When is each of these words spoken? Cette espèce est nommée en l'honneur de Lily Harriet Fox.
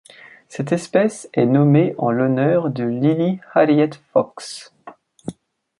Cette 0.49 0.71
espèce 0.71 1.29
est 1.31 1.45
nommée 1.45 1.93
en 1.99 2.09
l'honneur 2.09 2.71
de 2.71 2.83
Lily 2.83 3.39
Harriet 3.53 3.91
Fox. 4.13 4.73